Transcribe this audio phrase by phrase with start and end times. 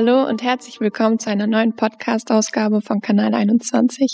[0.00, 4.12] Hallo und herzlich willkommen zu einer neuen Podcast-Ausgabe von Kanal 21.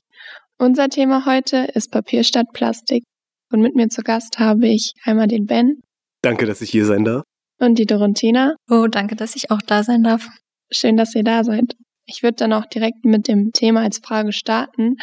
[0.56, 3.04] Unser Thema heute ist Papier statt Plastik.
[3.52, 5.82] Und mit mir zu Gast habe ich einmal den Ben.
[6.22, 7.22] Danke, dass ich hier sein darf.
[7.60, 8.54] Und die Dorontina.
[8.70, 10.26] Oh, danke, dass ich auch da sein darf.
[10.72, 11.74] Schön, dass ihr da seid.
[12.06, 14.96] Ich würde dann auch direkt mit dem Thema als Frage starten.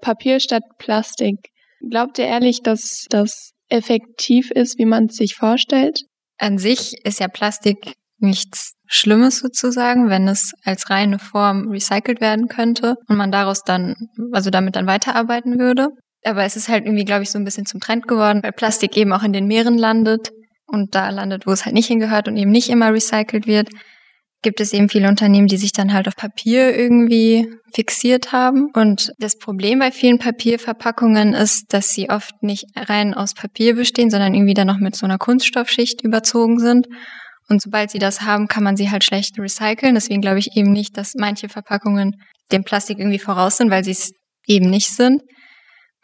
[0.00, 1.50] Papier statt Plastik.
[1.90, 6.00] Glaubt ihr ehrlich, dass das effektiv ist, wie man es sich vorstellt?
[6.38, 12.48] An sich ist ja Plastik nichts Schlimmes sozusagen, wenn es als reine Form recycelt werden
[12.48, 13.94] könnte und man daraus dann,
[14.32, 15.88] also damit dann weiterarbeiten würde.
[16.24, 18.96] Aber es ist halt irgendwie, glaube ich, so ein bisschen zum Trend geworden, weil Plastik
[18.96, 20.30] eben auch in den Meeren landet
[20.66, 23.68] und da landet, wo es halt nicht hingehört und eben nicht immer recycelt wird
[24.42, 28.70] gibt es eben viele Unternehmen, die sich dann halt auf Papier irgendwie fixiert haben.
[28.74, 34.10] Und das Problem bei vielen Papierverpackungen ist, dass sie oft nicht rein aus Papier bestehen,
[34.10, 36.88] sondern irgendwie dann noch mit so einer Kunststoffschicht überzogen sind.
[37.48, 39.94] Und sobald sie das haben, kann man sie halt schlecht recyceln.
[39.94, 42.16] Deswegen glaube ich eben nicht, dass manche Verpackungen
[42.50, 44.12] dem Plastik irgendwie voraus sind, weil sie es
[44.46, 45.22] eben nicht sind.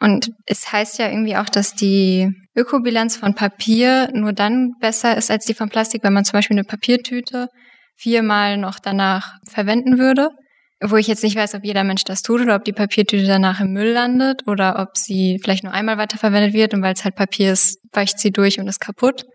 [0.01, 5.29] Und es heißt ja irgendwie auch, dass die Ökobilanz von Papier nur dann besser ist
[5.29, 7.47] als die von Plastik, wenn man zum Beispiel eine Papiertüte
[7.97, 10.29] viermal noch danach verwenden würde.
[10.81, 13.59] Wo ich jetzt nicht weiß, ob jeder Mensch das tut oder ob die Papiertüte danach
[13.59, 17.15] im Müll landet oder ob sie vielleicht nur einmal weiterverwendet wird und weil es halt
[17.15, 19.25] Papier ist, weicht sie durch und ist kaputt.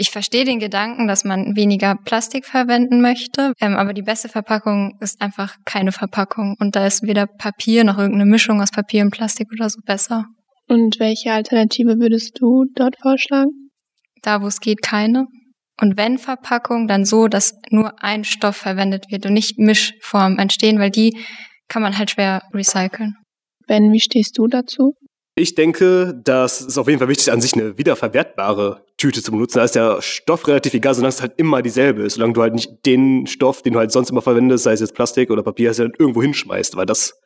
[0.00, 4.96] Ich verstehe den Gedanken, dass man weniger Plastik verwenden möchte, ähm, aber die beste Verpackung
[5.00, 9.10] ist einfach keine Verpackung und da ist weder Papier noch irgendeine Mischung aus Papier und
[9.10, 10.26] Plastik oder so besser.
[10.68, 13.70] Und welche Alternative würdest du dort vorschlagen?
[14.22, 15.26] Da, wo es geht, keine.
[15.80, 20.78] Und wenn Verpackung, dann so, dass nur ein Stoff verwendet wird und nicht Mischformen entstehen,
[20.78, 21.18] weil die
[21.66, 23.16] kann man halt schwer recyceln.
[23.66, 24.94] Ben, wie stehst du dazu?
[25.34, 29.30] Ich denke, dass es auf jeden Fall wichtig ist, an sich eine wiederverwertbare Tüte zu
[29.30, 29.58] benutzen.
[29.58, 32.14] Da ist der Stoff relativ egal, solange es halt immer dieselbe ist.
[32.14, 34.94] Solange du halt nicht den Stoff, den du halt sonst immer verwendest, sei es jetzt
[34.94, 37.20] Plastik oder Papier, halt irgendwo hinschmeißt, weil das,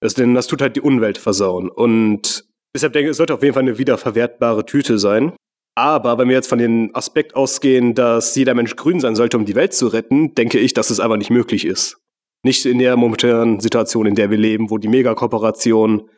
[0.00, 1.68] das, denn das tut halt die Umwelt versauen.
[1.68, 5.32] Und deshalb denke ich, es sollte auf jeden Fall eine wiederverwertbare Tüte sein.
[5.76, 9.44] Aber wenn wir jetzt von dem Aspekt ausgehen, dass jeder Mensch grün sein sollte, um
[9.44, 11.98] die Welt zu retten, denke ich, dass es einfach nicht möglich ist.
[12.42, 16.08] Nicht in der momentanen Situation, in der wir leben, wo die Megakooperation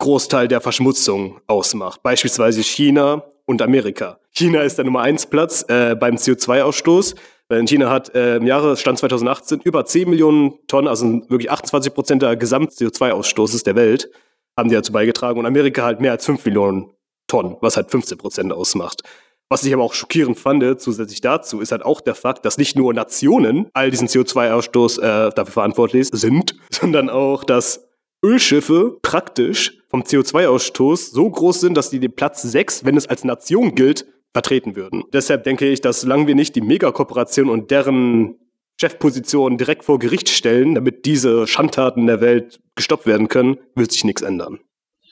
[0.00, 2.02] Großteil der Verschmutzung ausmacht.
[2.04, 4.20] Beispielsweise China und Amerika.
[4.30, 7.16] China ist der Nummer 1 Platz äh, beim CO2-Ausstoß.
[7.64, 12.36] China hat äh, im Jahresstand 2018 über 10 Millionen Tonnen, also wirklich 28 Prozent der
[12.36, 14.10] Gesamt-CO2-Ausstoßes der Welt,
[14.54, 15.38] haben die dazu beigetragen.
[15.38, 16.90] Und Amerika halt mehr als 5 Millionen
[17.26, 19.02] Tonnen, was halt 15 Prozent ausmacht.
[19.48, 22.76] Was ich aber auch schockierend fand, zusätzlich dazu, ist halt auch der Fakt, dass nicht
[22.76, 27.87] nur Nationen all diesen CO2-Ausstoß äh, dafür verantwortlich sind, sondern auch, dass
[28.24, 33.24] Ölschiffe praktisch vom CO2-Ausstoß so groß sind, dass die den Platz 6, wenn es als
[33.24, 35.04] Nation gilt, vertreten würden.
[35.12, 38.36] Deshalb denke ich, dass solange wir nicht die Megakooperation und deren
[38.80, 44.04] Chefposition direkt vor Gericht stellen, damit diese Schandtaten der Welt gestoppt werden können, wird sich
[44.04, 44.60] nichts ändern.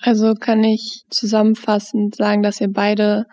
[0.00, 3.24] Also kann ich zusammenfassend sagen, dass ihr beide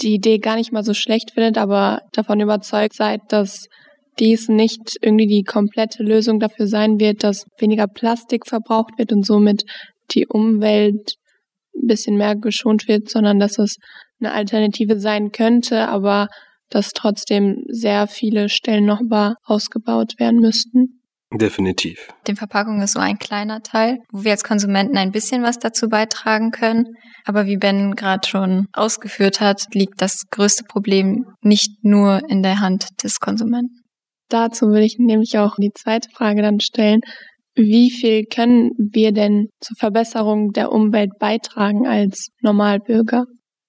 [0.00, 3.66] die Idee gar nicht mal so schlecht findet, aber davon überzeugt seid, dass
[4.18, 9.24] dies nicht irgendwie die komplette Lösung dafür sein wird, dass weniger Plastik verbraucht wird und
[9.24, 9.64] somit
[10.12, 11.14] die Umwelt
[11.74, 13.76] ein bisschen mehr geschont wird, sondern dass es
[14.20, 16.28] eine Alternative sein könnte, aber
[16.68, 21.00] dass trotzdem sehr viele Stellen noch mal ausgebaut werden müssten.
[21.32, 22.08] Definitiv.
[22.26, 25.88] Die Verpackung ist so ein kleiner Teil, wo wir als Konsumenten ein bisschen was dazu
[25.88, 26.86] beitragen können.
[27.24, 32.58] Aber wie Ben gerade schon ausgeführt hat, liegt das größte Problem nicht nur in der
[32.58, 33.79] Hand des Konsumenten.
[34.30, 37.00] Dazu würde ich nämlich auch die zweite Frage dann stellen.
[37.54, 43.26] Wie viel können wir denn zur Verbesserung der Umwelt beitragen als Normalbürger?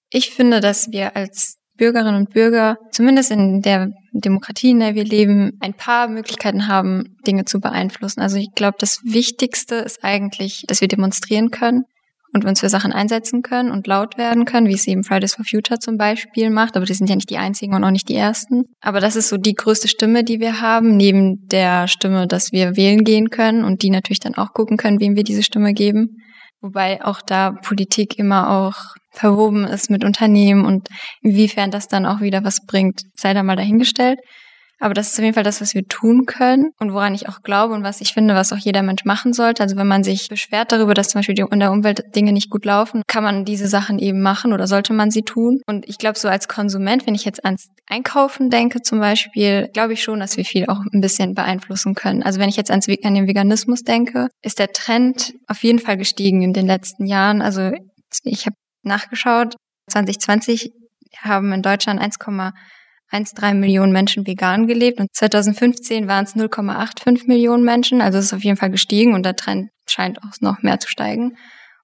[0.08, 5.04] Ich finde, dass wir als Bürgerinnen und Bürger, zumindest in der Demokratie, in der wir
[5.04, 8.20] leben, ein paar Möglichkeiten haben, Dinge zu beeinflussen.
[8.20, 11.84] Also ich glaube, das Wichtigste ist eigentlich, dass wir demonstrieren können
[12.32, 15.44] und uns für Sachen einsetzen können und laut werden können, wie es eben Fridays for
[15.44, 16.76] Future zum Beispiel macht.
[16.76, 18.64] Aber die sind ja nicht die einzigen und auch nicht die ersten.
[18.80, 22.76] Aber das ist so die größte Stimme, die wir haben, neben der Stimme, dass wir
[22.76, 26.16] wählen gehen können und die natürlich dann auch gucken können, wem wir diese Stimme geben.
[26.60, 30.88] Wobei auch da Politik immer auch verwoben ist mit Unternehmen und
[31.20, 34.18] inwiefern das dann auch wieder was bringt, sei da mal dahingestellt.
[34.82, 37.42] Aber das ist auf jeden Fall das, was wir tun können und woran ich auch
[37.42, 39.62] glaube und was ich finde, was auch jeder Mensch machen sollte.
[39.62, 42.64] Also wenn man sich beschwert darüber, dass zum Beispiel in der Umwelt Dinge nicht gut
[42.64, 45.60] laufen, kann man diese Sachen eben machen oder sollte man sie tun.
[45.68, 49.92] Und ich glaube, so als Konsument, wenn ich jetzt ans Einkaufen denke zum Beispiel, glaube
[49.92, 52.24] ich schon, dass wir viel auch ein bisschen beeinflussen können.
[52.24, 55.96] Also wenn ich jetzt ans, an den Veganismus denke, ist der Trend auf jeden Fall
[55.96, 57.40] gestiegen in den letzten Jahren.
[57.40, 57.70] Also
[58.24, 59.54] ich habe nachgeschaut.
[59.92, 60.72] 2020
[61.20, 62.52] haben in Deutschland 1,8
[63.12, 68.00] 1,3 Millionen Menschen vegan gelebt und 2015 waren es 0,85 Millionen Menschen.
[68.00, 70.88] Also es ist auf jeden Fall gestiegen und der Trend scheint auch noch mehr zu
[70.88, 71.36] steigen.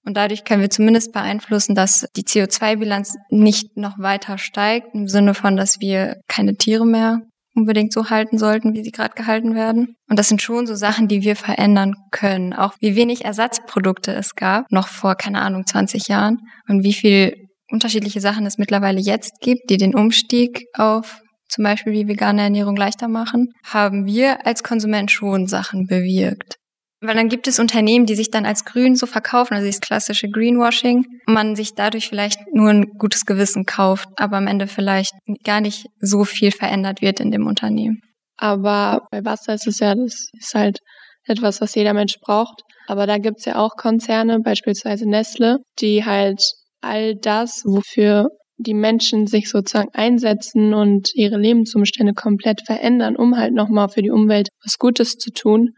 [0.04, 5.34] Und dadurch können wir zumindest beeinflussen, dass die CO2-Bilanz nicht noch weiter steigt, im Sinne
[5.34, 7.20] von, dass wir keine Tiere mehr
[7.54, 9.96] unbedingt so halten sollten, wie sie gerade gehalten werden.
[10.08, 12.54] Und das sind schon so Sachen, die wir verändern können.
[12.54, 16.38] Auch wie wenig Ersatzprodukte es gab, noch vor, keine Ahnung, 20 Jahren.
[16.68, 21.92] Und wie viel unterschiedliche Sachen es mittlerweile jetzt gibt, die den Umstieg auf zum Beispiel
[21.92, 26.56] die vegane Ernährung leichter machen, haben wir als Konsument schon Sachen bewirkt.
[27.00, 30.28] Weil dann gibt es Unternehmen, die sich dann als grün so verkaufen, also das klassische
[30.28, 35.12] Greenwashing, man sich dadurch vielleicht nur ein gutes Gewissen kauft, aber am Ende vielleicht
[35.44, 38.00] gar nicht so viel verändert wird in dem Unternehmen.
[38.36, 40.78] Aber bei Wasser ist es ja, das ist halt
[41.24, 42.62] etwas, was jeder Mensch braucht.
[42.88, 46.42] Aber da gibt's ja auch Konzerne, beispielsweise Nestle, die halt
[46.80, 48.28] all das, wofür
[48.58, 54.10] die Menschen sich sozusagen einsetzen und ihre Lebensumstände komplett verändern, um halt nochmal für die
[54.10, 55.70] Umwelt was Gutes zu tun,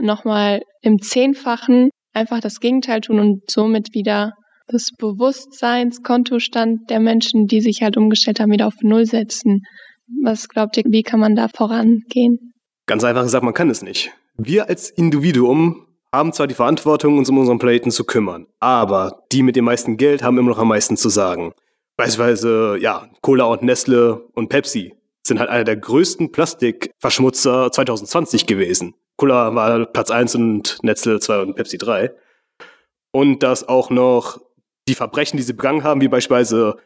[0.00, 4.32] nochmal im Zehnfachen einfach das Gegenteil tun und somit wieder
[4.66, 9.60] das Bewusstseinskontostand der Menschen, die sich halt umgestellt haben, wieder auf Null setzen.
[10.22, 12.54] Was glaubt ihr, wie kann man da vorangehen?
[12.86, 14.12] Ganz einfach gesagt, man kann es nicht.
[14.36, 15.83] Wir als Individuum
[16.14, 19.96] haben zwar die Verantwortung, uns um unseren Planeten zu kümmern, aber die mit dem meisten
[19.96, 21.52] Geld haben immer noch am meisten zu sagen.
[21.96, 28.94] Beispielsweise, ja, Cola und Nestle und Pepsi sind halt einer der größten Plastikverschmutzer 2020 gewesen.
[29.16, 32.12] Cola war Platz 1 und Nestle 2 und Pepsi 3.
[33.12, 34.40] Und dass auch noch
[34.88, 36.76] die Verbrechen, die sie begangen haben, wie beispielsweise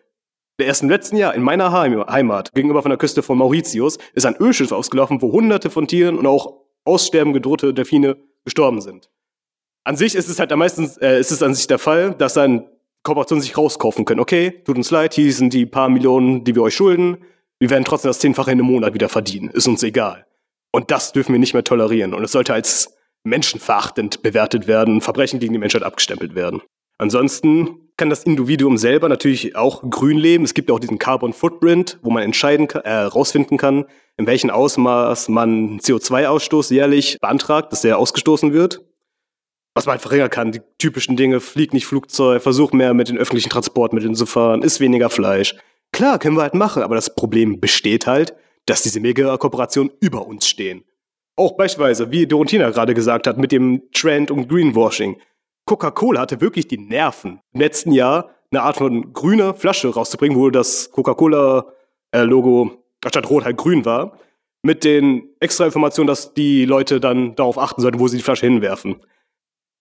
[0.58, 4.36] erst im letzten Jahr in meiner Heimat, gegenüber von der Küste von Mauritius, ist ein
[4.36, 9.08] Ölschiff ausgelaufen, wo hunderte von Tieren und auch aussterben gedrohte Delfine gestorben sind.
[9.84, 12.34] An sich ist es halt am meisten, äh, ist es an sich der Fall, dass
[12.34, 12.66] dann
[13.02, 14.20] Kooperationen sich rauskaufen können.
[14.20, 17.18] Okay, tut uns leid, hier sind die paar Millionen, die wir euch schulden.
[17.58, 19.50] Wir werden trotzdem das Zehnfache in einem Monat wieder verdienen.
[19.50, 20.26] Ist uns egal.
[20.72, 22.14] Und das dürfen wir nicht mehr tolerieren.
[22.14, 22.94] Und es sollte als
[23.24, 26.62] menschenverachtend bewertet werden, Verbrechen gegen die Menschheit abgestempelt werden.
[26.98, 30.44] Ansonsten kann das Individuum selber natürlich auch grün leben.
[30.44, 33.86] Es gibt ja auch diesen Carbon Footprint, wo man entscheiden kann, äh, rausfinden kann,
[34.16, 38.84] in welchem Ausmaß man CO2-Ausstoß jährlich beantragt, dass der ausgestoßen wird.
[39.78, 43.16] Was man halt verringern kann, die typischen Dinge, flieg nicht Flugzeug, versuch mehr mit den
[43.16, 45.54] öffentlichen Transportmitteln zu fahren, isst weniger Fleisch.
[45.92, 48.34] Klar, können wir halt machen, aber das Problem besteht halt,
[48.66, 50.82] dass diese Mega-Kooperationen über uns stehen.
[51.36, 55.20] Auch beispielsweise, wie Dorontina gerade gesagt hat, mit dem Trend und Greenwashing.
[55.64, 60.50] Coca-Cola hatte wirklich die Nerven, im letzten Jahr eine Art von grüner Flasche rauszubringen, wo
[60.50, 64.18] das Coca-Cola-Logo statt rot halt grün war,
[64.60, 68.46] mit den extra Informationen, dass die Leute dann darauf achten sollten, wo sie die Flasche
[68.46, 68.96] hinwerfen.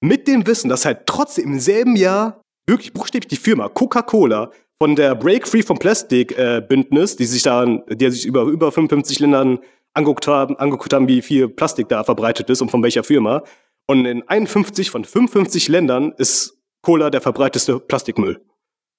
[0.02, 4.52] Mit dem Wissen, dass halt trotzdem im selben Jahr wirklich buchstäblich die Firma Coca-Cola
[4.82, 8.72] von der Break Free from Plastic äh, Bündnis, die sich da, die sich über über
[8.72, 9.60] 55 Ländern
[9.94, 13.44] angeguckt haben, angeguckt haben, wie viel Plastik da verbreitet ist und von welcher Firma.
[13.88, 18.40] Und in 51 von 55 Ländern ist Cola der verbreiteste Plastikmüll.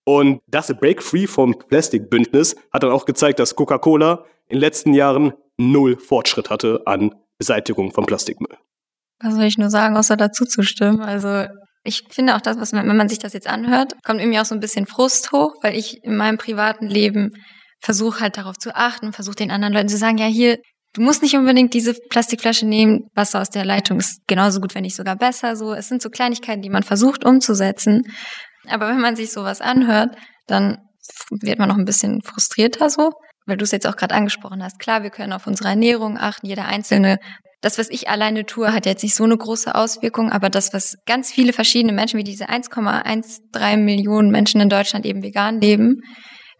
[0.04, 4.60] Und das Break Free from Plastic Bündnis hat dann auch gezeigt, dass Coca-Cola in den
[4.60, 8.56] letzten Jahren null Fortschritt hatte an Beseitigung von Plastikmüll.
[9.20, 11.00] Was soll ich nur sagen, außer dazu zu stimmen?
[11.00, 11.46] Also
[11.84, 14.44] ich finde auch das, was man, wenn man sich das jetzt anhört, kommt irgendwie auch
[14.44, 17.30] so ein bisschen Frust hoch, weil ich in meinem privaten Leben
[17.80, 20.58] versuche halt darauf zu achten, versuche den anderen Leuten zu sagen, ja hier,
[20.94, 24.82] du musst nicht unbedingt diese Plastikflasche nehmen, Wasser aus der Leitung ist genauso gut, wenn
[24.82, 25.56] nicht sogar besser.
[25.56, 28.02] So, es sind so Kleinigkeiten, die man versucht umzusetzen.
[28.68, 30.78] Aber wenn man sich sowas anhört, dann
[31.30, 33.12] wird man noch ein bisschen frustrierter so,
[33.46, 34.78] weil du es jetzt auch gerade angesprochen hast.
[34.78, 37.18] Klar, wir können auf unsere Ernährung achten, jeder einzelne
[37.60, 40.96] das, was ich alleine tue, hat jetzt nicht so eine große Auswirkung, aber das, was
[41.06, 46.00] ganz viele verschiedene Menschen, wie diese 1,13 Millionen Menschen in Deutschland eben vegan leben,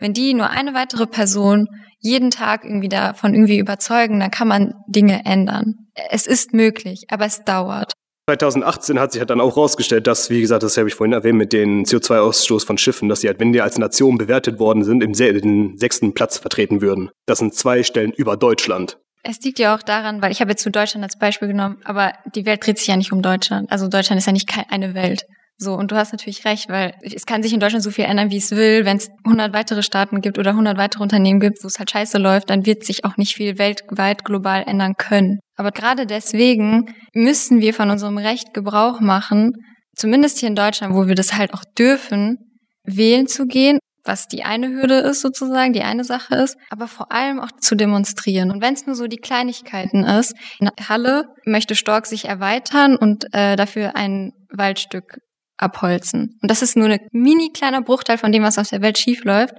[0.01, 1.67] wenn die nur eine weitere Person
[2.01, 5.75] jeden Tag irgendwie davon irgendwie überzeugen, dann kann man Dinge ändern.
[6.11, 7.93] Es ist möglich, aber es dauert.
[8.29, 11.39] 2018 hat sich halt dann auch rausgestellt, dass, wie gesagt, das habe ich vorhin erwähnt,
[11.39, 15.03] mit dem CO2-Ausstoß von Schiffen, dass sie halt, wenn die als Nation bewertet worden sind,
[15.03, 17.11] im sechsten Platz vertreten würden.
[17.27, 18.99] Das sind zwei Stellen über Deutschland.
[19.23, 22.13] Es liegt ja auch daran, weil ich habe jetzt zu Deutschland als Beispiel genommen, aber
[22.35, 23.71] die Welt dreht sich ja nicht um Deutschland.
[23.71, 25.25] Also Deutschland ist ja nicht eine Welt.
[25.61, 28.31] So, und du hast natürlich recht, weil es kann sich in Deutschland so viel ändern,
[28.31, 28.85] wie es will.
[28.85, 32.17] Wenn es 100 weitere Staaten gibt oder 100 weitere Unternehmen gibt, wo es halt scheiße
[32.17, 35.41] läuft, dann wird sich auch nicht viel weltweit global ändern können.
[35.57, 39.51] Aber gerade deswegen müssen wir von unserem Recht Gebrauch machen,
[39.97, 42.37] zumindest hier in Deutschland, wo wir das halt auch dürfen,
[42.85, 47.13] wählen zu gehen was die eine Hürde ist sozusagen, die eine Sache ist, aber vor
[47.13, 48.51] allem auch zu demonstrieren.
[48.51, 53.33] Und wenn es nur so die Kleinigkeiten ist, in Halle möchte Stork sich erweitern und
[53.33, 55.19] äh, dafür ein Waldstück
[55.59, 56.39] abholzen.
[56.43, 59.25] Und das ist nur ein mini kleiner Bruchteil von dem, was auf der Welt schief
[59.25, 59.55] läuft.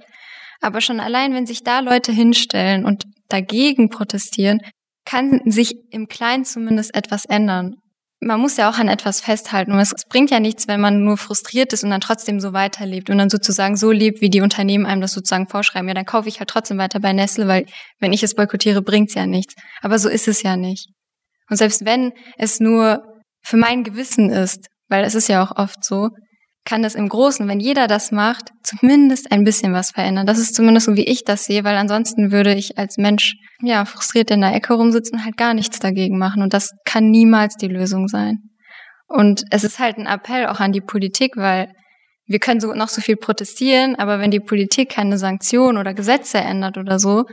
[0.60, 4.60] Aber schon allein, wenn sich da Leute hinstellen und dagegen protestieren,
[5.04, 7.76] kann sich im Kleinen zumindest etwas ändern.
[8.22, 9.72] Man muss ja auch an etwas festhalten.
[9.72, 13.08] Und es, bringt ja nichts, wenn man nur frustriert ist und dann trotzdem so weiterlebt
[13.08, 15.88] und dann sozusagen so lebt, wie die Unternehmen einem das sozusagen vorschreiben.
[15.88, 17.66] Ja, dann kaufe ich halt trotzdem weiter bei Nestle, weil
[17.98, 19.54] wenn ich es boykottiere, bringt's ja nichts.
[19.80, 20.88] Aber so ist es ja nicht.
[21.48, 23.02] Und selbst wenn es nur
[23.42, 26.10] für mein Gewissen ist, weil es ist ja auch oft so,
[26.64, 30.26] kann das im Großen, wenn jeder das macht, zumindest ein bisschen was verändern.
[30.26, 33.84] Das ist zumindest so, wie ich das sehe, weil ansonsten würde ich als Mensch, ja,
[33.84, 36.42] frustriert in der Ecke rumsitzen und halt gar nichts dagegen machen.
[36.42, 38.38] Und das kann niemals die Lösung sein.
[39.08, 41.72] Und es ist halt ein Appell auch an die Politik, weil
[42.26, 46.38] wir können so noch so viel protestieren, aber wenn die Politik keine Sanktionen oder Gesetze
[46.38, 47.24] ändert oder so,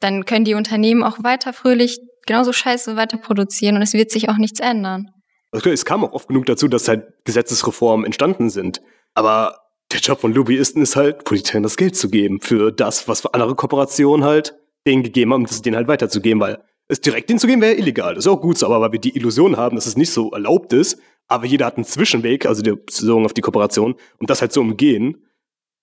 [0.00, 4.30] dann können die Unternehmen auch weiter fröhlich genauso scheiße weiter produzieren und es wird sich
[4.30, 5.08] auch nichts ändern.
[5.50, 8.82] Also es kam auch oft genug dazu, dass halt Gesetzesreformen entstanden sind.
[9.14, 9.60] Aber
[9.92, 13.34] der Job von Lobbyisten ist halt, Politikern das Geld zu geben für das, was für
[13.34, 17.46] andere Kooperationen halt denen gegeben haben, das denen halt weiterzugeben, weil es direkt denen zu
[17.46, 18.14] geben wäre illegal.
[18.14, 20.30] Das ist auch gut so, aber weil wir die Illusion haben, dass es nicht so
[20.30, 20.98] erlaubt ist,
[21.28, 24.60] aber jeder hat einen Zwischenweg, also die Beziehung auf die Kooperation, und das halt zu
[24.60, 25.26] umgehen,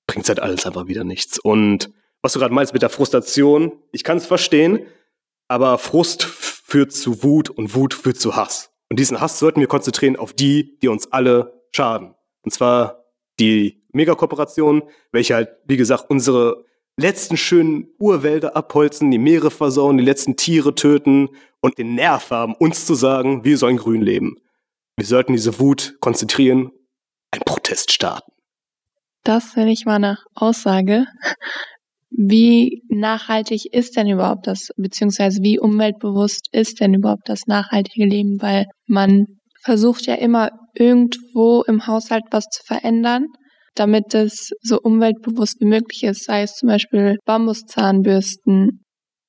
[0.08, 1.40] bringt halt alles einfach wieder nichts.
[1.40, 1.92] Und
[2.22, 4.86] was du gerade meinst mit der Frustration, ich kann es verstehen,
[5.50, 8.73] aber Frust führt zu Wut und Wut führt zu Hass.
[8.94, 12.14] Und diesen Hass sollten wir konzentrieren auf die, die uns alle schaden.
[12.44, 13.06] Und zwar
[13.40, 16.64] die Megakooperationen, welche halt, wie gesagt, unsere
[16.96, 22.54] letzten schönen Urwälder abholzen, die Meere versauen, die letzten Tiere töten und den Nerv haben,
[22.54, 24.36] uns zu sagen, wir sollen grün leben.
[24.96, 26.72] Wir sollten diese Wut konzentrieren,
[27.32, 28.32] einen Protest starten.
[29.24, 31.08] Das nenne ich mal eine Aussage.
[32.16, 38.40] Wie nachhaltig ist denn überhaupt das, beziehungsweise wie umweltbewusst ist denn überhaupt das nachhaltige Leben?
[38.40, 39.26] Weil man
[39.64, 43.26] versucht ja immer irgendwo im Haushalt was zu verändern,
[43.74, 48.84] damit es so umweltbewusst wie möglich ist, sei es zum Beispiel Bambuszahnbürsten.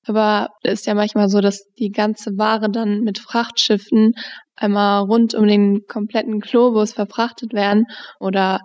[0.07, 4.12] Aber es ist ja manchmal so, dass die ganze Ware dann mit Frachtschiffen
[4.57, 7.87] einmal rund um den kompletten Globus verfrachtet werden
[8.21, 8.61] oder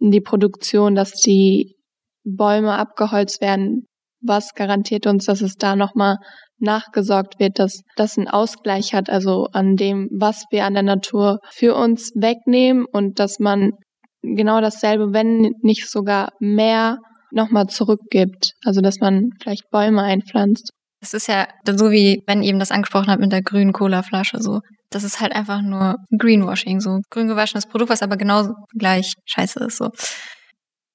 [0.00, 1.74] die Produktion, dass die
[2.36, 3.86] Bäume abgeholzt werden,
[4.20, 6.16] was garantiert uns, dass es da nochmal
[6.58, 11.38] nachgesorgt wird, dass das einen Ausgleich hat, also an dem, was wir an der Natur
[11.52, 13.72] für uns wegnehmen und dass man
[14.22, 16.98] genau dasselbe, wenn nicht sogar mehr,
[17.30, 18.52] nochmal zurückgibt.
[18.64, 20.70] Also dass man vielleicht Bäume einpflanzt.
[21.00, 24.60] Es ist ja so wie, wenn eben das angesprochen habt mit der grünen Cola-Flasche so.
[24.90, 29.64] Das ist halt einfach nur Greenwashing, so grün gewaschenes Produkt, was aber genau gleich scheiße
[29.64, 29.90] ist, so.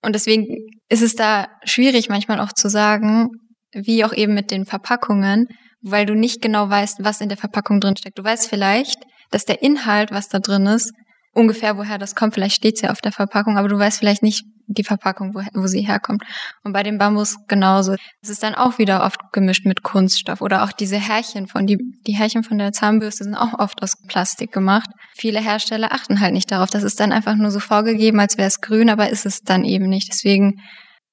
[0.04, 0.46] Und deswegen
[0.90, 3.30] ist es da schwierig manchmal auch zu sagen,
[3.74, 5.48] wie auch eben mit den Verpackungen,
[5.82, 8.20] weil du nicht genau weißt, was in der Verpackung drin steckt.
[8.20, 8.98] Du weißt vielleicht,
[9.32, 10.92] dass der Inhalt, was da drin ist,
[11.34, 12.36] ungefähr woher das kommt.
[12.36, 14.44] Vielleicht steht es ja auf der Verpackung, aber du weißt vielleicht nicht
[14.78, 16.24] die Verpackung, wo, wo sie herkommt.
[16.64, 17.96] Und bei dem Bambus genauso.
[18.22, 21.78] Es ist dann auch wieder oft gemischt mit Kunststoff oder auch diese Härchen von die
[22.06, 24.90] die Härchen von der Zahnbürste sind auch oft aus Plastik gemacht.
[25.16, 26.70] Viele Hersteller achten halt nicht darauf.
[26.70, 29.64] Das ist dann einfach nur so vorgegeben, als wäre es grün, aber ist es dann
[29.64, 30.10] eben nicht.
[30.10, 30.60] Deswegen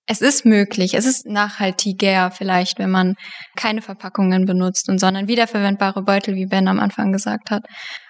[0.06, 3.14] es ist möglich, es ist nachhaltiger vielleicht, wenn man
[3.56, 7.62] keine Verpackungen benutzt und sondern wiederverwendbare Beutel, wie Ben am Anfang gesagt hat.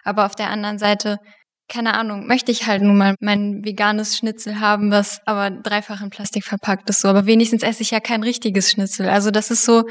[0.02, 1.18] Aber auf der anderen Seite
[1.70, 6.10] keine Ahnung, möchte ich halt nun mal mein veganes Schnitzel haben, was aber dreifach in
[6.10, 7.08] Plastik verpackt ist so.
[7.08, 9.08] Aber wenigstens esse ich ja kein richtiges Schnitzel.
[9.08, 9.84] Also das ist so,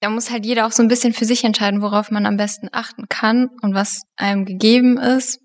[0.00, 2.68] da muss halt jeder auch so ein bisschen für sich entscheiden, worauf man am besten
[2.72, 5.40] achten kann und was einem gegeben ist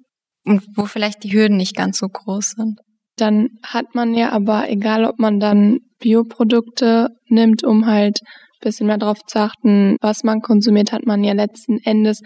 [0.45, 2.79] und wo vielleicht die Hürden nicht ganz so groß sind.
[3.17, 8.87] Dann hat man ja aber, egal ob man dann Bioprodukte nimmt, um halt ein bisschen
[8.87, 12.21] mehr darauf zu achten, was man konsumiert, hat man ja letzten Endes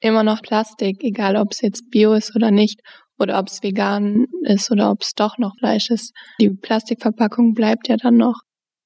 [0.00, 2.80] immer noch Plastik, egal ob es jetzt Bio ist oder nicht,
[3.18, 6.12] oder ob es vegan ist oder ob es doch noch Fleisch ist.
[6.40, 8.40] Die Plastikverpackung bleibt ja dann noch.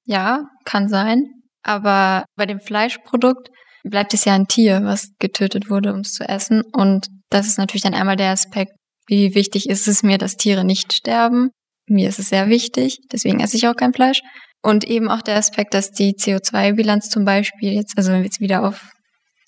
[0.04, 1.24] Ja, kann sein.
[1.62, 3.48] Aber bei dem Fleischprodukt
[3.84, 6.62] bleibt es ja ein Tier, was getötet wurde, um es zu essen.
[6.72, 8.72] Und das ist natürlich dann einmal der Aspekt,
[9.06, 11.50] wie wichtig ist es mir, dass Tiere nicht sterben.
[11.86, 14.20] Mir ist es sehr wichtig, deswegen esse ich auch kein Fleisch.
[14.62, 18.40] Und eben auch der Aspekt, dass die CO2-Bilanz zum Beispiel jetzt, also wenn wir jetzt
[18.40, 18.93] wieder auf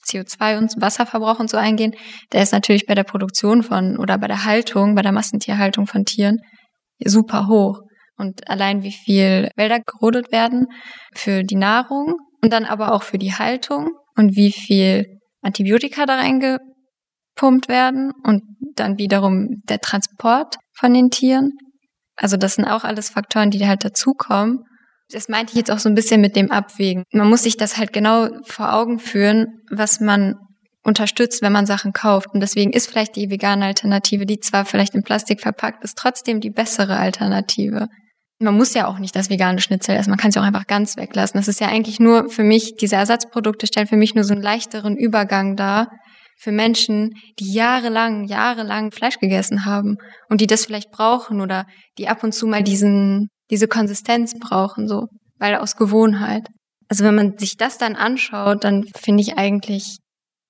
[0.06, 1.94] CO2 und Wasserverbrauch und so eingehen,
[2.32, 6.04] der ist natürlich bei der Produktion von oder bei der Haltung, bei der Massentierhaltung von
[6.04, 6.38] Tieren
[7.04, 7.80] super hoch.
[8.16, 10.66] Und allein wie viel Wälder gerodet werden
[11.14, 15.04] für die Nahrung und dann aber auch für die Haltung und wie viel
[15.42, 18.42] Antibiotika da reingepumpt werden und
[18.74, 21.52] dann wiederum der Transport von den Tieren.
[22.16, 24.64] Also das sind auch alles Faktoren, die halt dazukommen.
[25.10, 27.04] Das meinte ich jetzt auch so ein bisschen mit dem Abwägen.
[27.12, 30.34] Man muss sich das halt genau vor Augen führen, was man
[30.82, 32.28] unterstützt, wenn man Sachen kauft.
[32.32, 36.40] Und deswegen ist vielleicht die vegane Alternative, die zwar vielleicht in Plastik verpackt ist, trotzdem
[36.40, 37.88] die bessere Alternative.
[38.38, 40.66] Man muss ja auch nicht das vegane Schnitzel essen, man kann es ja auch einfach
[40.66, 41.38] ganz weglassen.
[41.38, 44.42] Das ist ja eigentlich nur für mich, diese Ersatzprodukte stellen für mich nur so einen
[44.42, 45.88] leichteren Übergang dar
[46.38, 49.96] für Menschen, die jahrelang, jahrelang Fleisch gegessen haben
[50.28, 51.64] und die das vielleicht brauchen oder
[51.98, 55.06] die ab und zu mal diesen, diese Konsistenz brauchen, so,
[55.38, 56.48] weil aus Gewohnheit.
[56.88, 59.98] Also wenn man sich das dann anschaut, dann finde ich eigentlich,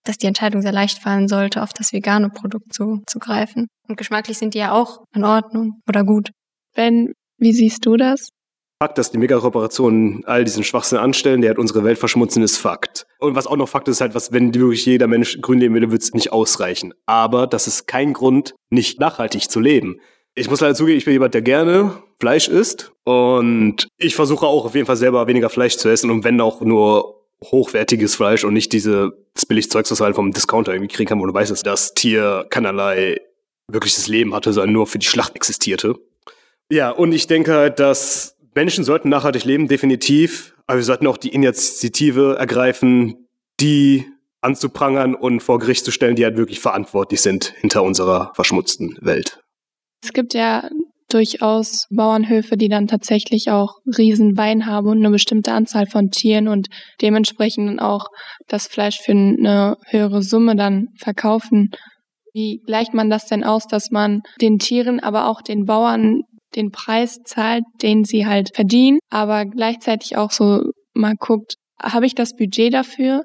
[0.05, 3.67] dass die Entscheidung sehr leicht fallen sollte, auf das vegane Produkt zu, zu greifen.
[3.89, 6.31] Und geschmacklich sind die ja auch in Ordnung oder gut.
[6.75, 8.29] Ben, wie siehst du das?
[8.79, 13.07] Fakt, dass die Megakorporationen all diesen Schwachsinn anstellen, der hat unsere Welt verschmutzen, ist Fakt.
[13.19, 15.91] Und was auch noch Fakt ist, halt, was, wenn wirklich jeder Mensch grün leben würde,
[15.91, 16.93] würde es nicht ausreichen.
[17.07, 19.97] Aber das ist kein Grund, nicht nachhaltig zu leben.
[20.39, 22.93] Ich muss leider zugeben, ich bin jemand, der gerne Fleisch isst.
[23.05, 26.61] Und ich versuche auch auf jeden Fall selber weniger Fleisch zu essen und wenn auch
[26.61, 31.21] nur hochwertiges Fleisch und nicht diese das Billigzeugs, was halt vom Discounter irgendwie kriegen kann,
[31.21, 33.21] wo du weißt, dass das Tier keinerlei
[33.69, 35.95] wirkliches Leben hatte, sondern nur für die Schlacht existierte.
[36.71, 40.55] Ja, und ich denke halt, dass Menschen sollten nachhaltig leben, definitiv.
[40.67, 43.29] Aber wir sollten auch die Initiative ergreifen,
[43.61, 44.07] die
[44.41, 49.41] anzuprangern und vor Gericht zu stellen, die halt wirklich verantwortlich sind hinter unserer verschmutzten Welt.
[50.07, 50.69] Es gibt ja
[51.09, 56.69] durchaus Bauernhöfe, die dann tatsächlich auch Riesenwein haben und eine bestimmte Anzahl von Tieren und
[57.03, 58.07] dementsprechend auch
[58.47, 61.71] das Fleisch für eine höhere Summe dann verkaufen.
[62.33, 66.23] Wie gleicht man das denn aus, dass man den Tieren, aber auch den Bauern
[66.55, 72.15] den Preis zahlt, den sie halt verdienen, aber gleichzeitig auch so mal guckt, habe ich
[72.15, 73.25] das Budget dafür?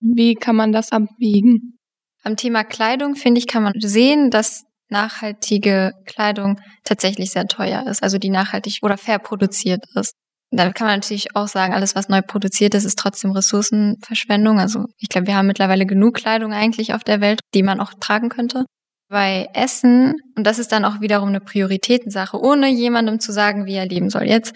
[0.00, 1.78] Wie kann man das abwiegen?
[2.24, 8.02] Am Thema Kleidung, finde ich, kann man sehen, dass nachhaltige Kleidung tatsächlich sehr teuer ist,
[8.02, 10.14] also die nachhaltig oder fair produziert ist.
[10.52, 14.58] Da kann man natürlich auch sagen, alles, was neu produziert ist, ist trotzdem Ressourcenverschwendung.
[14.58, 17.92] Also ich glaube, wir haben mittlerweile genug Kleidung eigentlich auf der Welt, die man auch
[18.00, 18.64] tragen könnte.
[19.08, 23.74] Bei Essen, und das ist dann auch wiederum eine Prioritätensache, ohne jemandem zu sagen, wie
[23.74, 24.24] er leben soll.
[24.24, 24.54] Jetzt,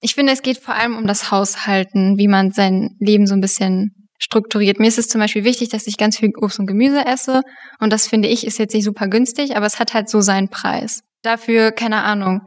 [0.00, 3.40] ich finde, es geht vor allem um das Haushalten, wie man sein Leben so ein
[3.40, 4.78] bisschen strukturiert.
[4.78, 7.42] Mir ist es zum Beispiel wichtig, dass ich ganz viel Obst und Gemüse esse.
[7.80, 10.48] Und das finde ich ist jetzt nicht super günstig, aber es hat halt so seinen
[10.48, 11.00] Preis.
[11.22, 12.40] Dafür, keine Ahnung,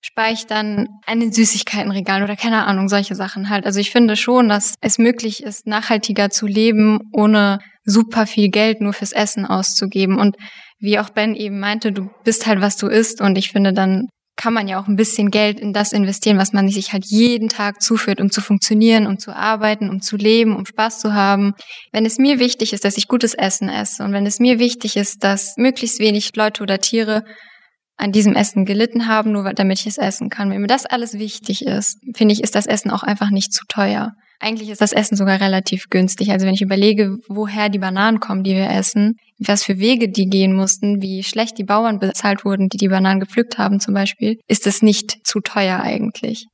[0.00, 3.64] spare ich dann einen Süßigkeitenregal oder keine Ahnung, solche Sachen halt.
[3.64, 8.80] Also ich finde schon, dass es möglich ist, nachhaltiger zu leben, ohne super viel Geld
[8.80, 10.18] nur fürs Essen auszugeben.
[10.18, 10.36] Und
[10.78, 13.22] wie auch Ben eben meinte, du bist halt, was du isst.
[13.22, 16.52] Und ich finde, dann kann man ja auch ein bisschen Geld in das investieren, was
[16.52, 20.56] man sich halt jeden Tag zuführt, um zu funktionieren, um zu arbeiten, um zu leben,
[20.56, 21.54] um Spaß zu haben.
[21.92, 24.96] Wenn es mir wichtig ist, dass ich gutes Essen esse und wenn es mir wichtig
[24.96, 27.24] ist, dass möglichst wenig Leute oder Tiere
[27.96, 30.50] an diesem Essen gelitten haben, nur damit ich es essen kann.
[30.50, 33.64] Wenn mir das alles wichtig ist, finde ich, ist das Essen auch einfach nicht zu
[33.68, 34.14] teuer.
[34.40, 36.30] Eigentlich ist das Essen sogar relativ günstig.
[36.30, 40.26] Also wenn ich überlege, woher die Bananen kommen, die wir essen, was für Wege die
[40.26, 44.38] gehen mussten, wie schlecht die Bauern bezahlt wurden, die die Bananen gepflückt haben zum Beispiel,
[44.46, 46.46] ist es nicht zu teuer eigentlich.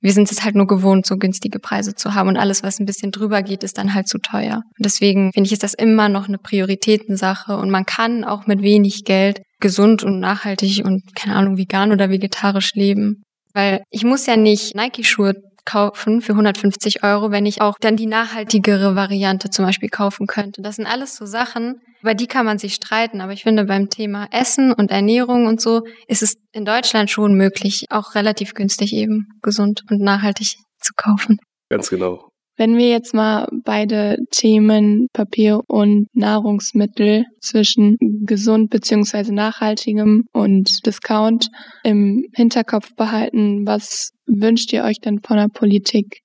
[0.00, 2.86] Wir sind es halt nur gewohnt, so günstige Preise zu haben und alles, was ein
[2.86, 4.62] bisschen drüber geht, ist dann halt zu teuer.
[4.78, 8.62] Und deswegen finde ich, ist das immer noch eine Prioritätensache und man kann auch mit
[8.62, 13.24] wenig Geld gesund und nachhaltig und keine Ahnung, vegan oder vegetarisch leben.
[13.54, 15.34] Weil ich muss ja nicht Nike-Schuhe
[15.68, 20.62] kaufen für 150 Euro, wenn ich auch dann die nachhaltigere Variante zum Beispiel kaufen könnte.
[20.62, 23.20] Das sind alles so Sachen, über die kann man sich streiten.
[23.20, 27.34] Aber ich finde, beim Thema Essen und Ernährung und so ist es in Deutschland schon
[27.34, 31.38] möglich, auch relativ günstig eben gesund und nachhaltig zu kaufen.
[31.68, 32.30] Ganz genau.
[32.58, 41.50] Wenn wir jetzt mal beide Themen Papier und Nahrungsmittel zwischen gesund beziehungsweise nachhaltigem und Discount
[41.84, 46.22] im Hinterkopf behalten, was wünscht ihr euch denn von der Politik?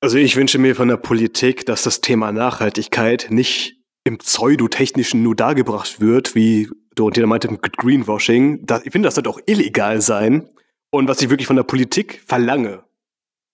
[0.00, 5.36] Also ich wünsche mir von der Politik, dass das Thema Nachhaltigkeit nicht im pseudotechnischen nur
[5.36, 8.66] dargebracht wird, wie Dorothea meinte mit Greenwashing.
[8.82, 10.48] Ich finde, das sollte auch illegal sein.
[10.90, 12.82] Und was ich wirklich von der Politik verlange,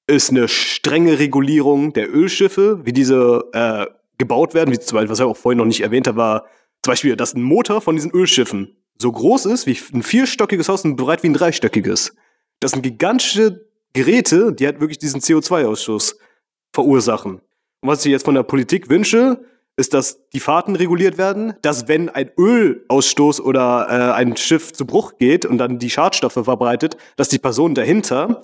[0.07, 3.87] ist eine strenge Regulierung der Ölschiffe, wie diese äh,
[4.19, 6.47] gebaut werden, wie zum Beispiel, was ich auch vorhin noch nicht erwähnt habe, war
[6.83, 10.85] zum Beispiel, dass ein Motor von diesen Ölschiffen so groß ist wie ein vierstöckiges Haus
[10.85, 12.15] und breit wie ein dreistöckiges.
[12.61, 16.19] Das sind gigantische Geräte, die halt wirklich diesen CO2-Ausschuss
[16.73, 17.41] verursachen.
[17.81, 19.41] Und was ich jetzt von der Politik wünsche,
[19.77, 24.87] ist, dass die Fahrten reguliert werden, dass wenn ein Ölausstoß oder äh, ein Schiff zu
[24.87, 28.41] Bruch geht und dann die Schadstoffe verbreitet, dass die Personen dahinter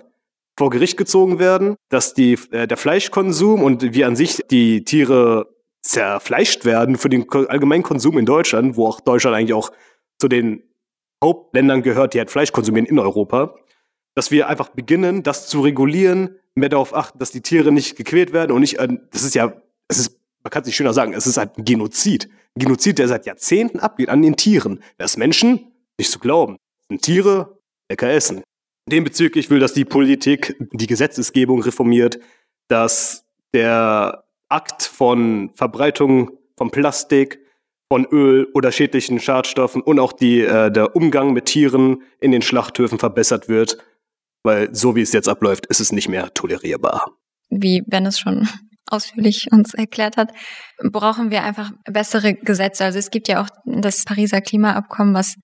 [0.59, 5.53] vor Gericht gezogen werden, dass die, äh, der Fleischkonsum und wie an sich die Tiere
[5.83, 9.73] zerfleischt werden für den allgemeinen Konsum in Deutschland, wo auch Deutschland eigentlich auch
[10.21, 10.63] zu den
[11.23, 13.57] Hauptländern gehört, die halt Fleisch konsumieren in Europa,
[14.15, 18.33] dass wir einfach beginnen, das zu regulieren, mehr darauf achten, dass die Tiere nicht gequält
[18.33, 19.53] werden und nicht, äh, das ist ja,
[19.89, 22.29] es ist, man kann es nicht schöner sagen, es ist halt ein Genozid.
[22.57, 24.83] Ein Genozid, der seit Jahrzehnten abgeht an den Tieren.
[24.99, 26.57] Das Menschen nicht zu glauben.
[26.89, 28.43] Sind Tiere, lecker essen.
[28.91, 32.19] Dem bezüglich will, dass die Politik die Gesetzesgebung reformiert,
[32.69, 37.41] dass der Akt von Verbreitung von Plastik,
[37.93, 42.43] von Öl oder schädlichen Schadstoffen und auch die, äh, der Umgang mit Tieren in den
[42.43, 43.79] Schlachthöfen verbessert wird,
[44.43, 47.13] weil so wie es jetzt abläuft, ist es nicht mehr tolerierbar.
[47.51, 48.49] Wie Ben es schon
[48.93, 50.31] ausführlich uns erklärt hat,
[50.91, 52.85] brauchen wir einfach bessere Gesetze.
[52.85, 55.35] Also es gibt ja auch das Pariser Klimaabkommen, was,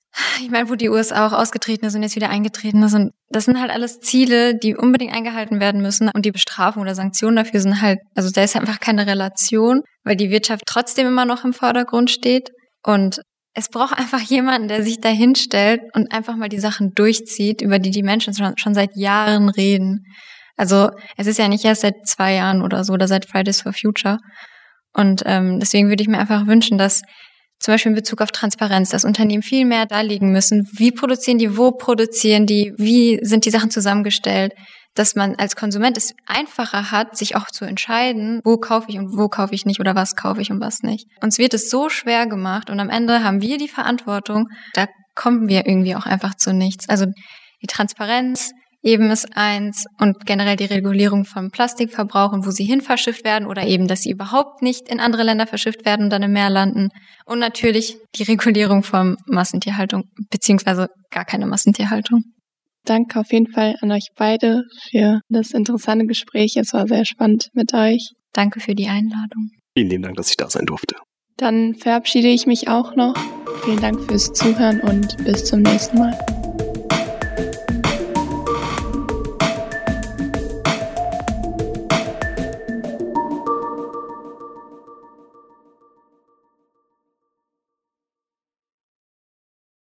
[0.40, 2.94] ich meine, wo die USA auch ausgetreten ist und jetzt wieder eingetreten ist.
[2.94, 6.10] Und das sind halt alles Ziele, die unbedingt eingehalten werden müssen.
[6.14, 10.16] Und die Bestrafung oder Sanktionen dafür sind halt, also da ist einfach keine Relation, weil
[10.16, 12.50] die Wirtschaft trotzdem immer noch im Vordergrund steht.
[12.84, 13.20] Und
[13.54, 17.78] es braucht einfach jemanden, der sich da hinstellt und einfach mal die Sachen durchzieht, über
[17.78, 20.04] die die Menschen schon, schon seit Jahren reden.
[20.58, 23.72] Also es ist ja nicht erst seit zwei Jahren oder so oder seit Fridays for
[23.72, 24.18] Future.
[24.92, 27.02] Und ähm, deswegen würde ich mir einfach wünschen, dass
[27.60, 31.56] zum Beispiel in Bezug auf Transparenz, dass Unternehmen viel mehr darlegen müssen, wie produzieren die,
[31.56, 34.52] wo produzieren die, wie sind die Sachen zusammengestellt,
[34.94, 39.16] dass man als Konsument es einfacher hat, sich auch zu entscheiden, wo kaufe ich und
[39.16, 41.06] wo kaufe ich nicht oder was kaufe ich und was nicht.
[41.20, 45.48] Uns wird es so schwer gemacht und am Ende haben wir die Verantwortung, da kommen
[45.48, 46.88] wir irgendwie auch einfach zu nichts.
[46.88, 47.06] Also
[47.62, 52.80] die Transparenz, eben ist eins und generell die Regulierung von Plastikverbrauch und wo sie hin
[52.80, 56.22] verschifft werden oder eben, dass sie überhaupt nicht in andere Länder verschifft werden und dann
[56.22, 56.88] im Meer landen.
[57.26, 62.22] Und natürlich die Regulierung von Massentierhaltung, beziehungsweise gar keine Massentierhaltung.
[62.84, 66.56] Danke auf jeden Fall an euch beide für das interessante Gespräch.
[66.56, 68.12] Es war sehr spannend mit euch.
[68.32, 69.50] Danke für die Einladung.
[69.76, 70.96] Vielen lieben Dank, dass ich da sein durfte.
[71.36, 73.14] Dann verabschiede ich mich auch noch.
[73.64, 76.37] Vielen Dank fürs Zuhören und bis zum nächsten Mal.